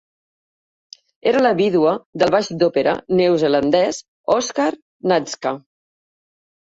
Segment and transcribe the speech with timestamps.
[1.31, 1.91] Era la vídua
[2.23, 3.99] del baix d'òpera neozelandès
[4.37, 4.67] Oscar
[5.13, 5.53] Natzka.